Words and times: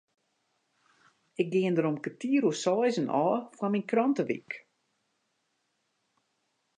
Ik 1.41 1.47
gean 1.55 1.75
der 1.77 1.89
om 1.91 1.97
kertier 2.03 2.43
oer 2.47 2.59
seizen 2.63 3.13
ôf 3.23 3.43
foar 3.57 3.71
myn 3.71 3.87
krantewyk. 3.91 4.51